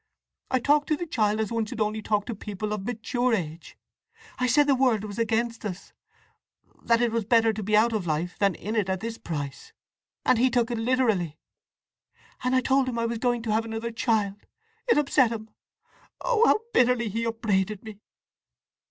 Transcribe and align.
I 0.49 0.57
talked 0.57 0.87
to 0.87 0.97
the 0.97 1.05
child 1.05 1.39
as 1.39 1.51
one 1.51 1.67
should 1.67 1.79
only 1.79 2.01
talk 2.01 2.25
to 2.25 2.33
people 2.33 2.73
of 2.73 2.87
mature 2.87 3.35
age. 3.35 3.77
I 4.39 4.47
said 4.47 4.65
the 4.65 4.73
world 4.73 5.03
was 5.03 5.19
against 5.19 5.63
us, 5.63 5.93
that 6.81 7.01
it 7.03 7.11
was 7.11 7.23
better 7.23 7.53
to 7.53 7.61
be 7.61 7.77
out 7.77 7.93
of 7.93 8.07
life 8.07 8.35
than 8.39 8.55
in 8.55 8.75
it 8.75 8.89
at 8.89 8.99
this 9.01 9.19
price; 9.19 9.73
and 10.25 10.39
he 10.39 10.49
took 10.49 10.71
it 10.71 10.79
literally. 10.79 11.37
And 12.43 12.55
I 12.55 12.61
told 12.61 12.89
him 12.89 12.97
I 12.97 13.05
was 13.05 13.19
going 13.19 13.43
to 13.43 13.53
have 13.53 13.63
another 13.63 13.91
child. 13.91 14.47
It 14.87 14.97
upset 14.97 15.31
him. 15.31 15.51
Oh 16.21 16.47
how 16.47 16.61
bitterly 16.73 17.07
he 17.07 17.23
upbraided 17.23 17.83
me!" 17.83 17.99